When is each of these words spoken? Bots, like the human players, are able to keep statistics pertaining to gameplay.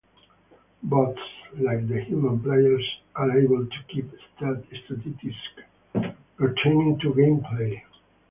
Bots, 0.81 1.21
like 1.59 1.87
the 1.87 1.99
human 2.01 2.39
players, 2.41 2.83
are 3.15 3.37
able 3.37 3.67
to 3.67 3.77
keep 3.87 4.09
statistics 4.35 5.37
pertaining 6.39 6.97
to 7.03 7.13
gameplay. 7.13 7.83